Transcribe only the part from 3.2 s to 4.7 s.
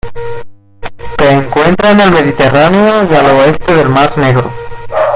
oeste del Mar Negro.